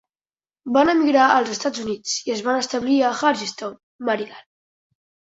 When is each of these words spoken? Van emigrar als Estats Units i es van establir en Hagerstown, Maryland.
Van 0.75 0.89
emigrar 0.93 1.25
als 1.33 1.51
Estats 1.55 1.83
Units 1.83 2.15
i 2.29 2.33
es 2.35 2.41
van 2.47 2.57
establir 2.61 2.95
en 3.09 3.19
Hagerstown, 3.25 3.75
Maryland. 4.09 4.43